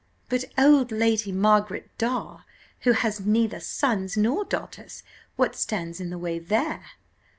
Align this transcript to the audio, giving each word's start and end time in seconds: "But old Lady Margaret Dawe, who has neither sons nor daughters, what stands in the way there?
"But 0.29 0.45
old 0.57 0.91
Lady 0.91 1.31
Margaret 1.31 1.91
Dawe, 1.99 2.41
who 2.79 2.93
has 2.93 3.19
neither 3.23 3.59
sons 3.59 4.17
nor 4.17 4.43
daughters, 4.43 5.03
what 5.35 5.55
stands 5.55 5.99
in 5.99 6.09
the 6.09 6.17
way 6.17 6.39
there? 6.39 6.83